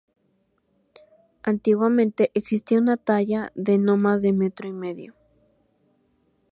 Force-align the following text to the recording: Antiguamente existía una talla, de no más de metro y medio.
Antiguamente 1.43 2.31
existía 2.33 2.79
una 2.79 2.97
talla, 2.97 3.51
de 3.53 3.77
no 3.77 3.97
más 3.97 4.23
de 4.23 4.33
metro 4.33 4.67
y 4.67 4.71
medio. 4.73 5.13